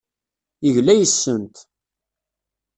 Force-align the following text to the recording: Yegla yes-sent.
Yegla 0.65 0.93
yes-sent. 0.97 1.55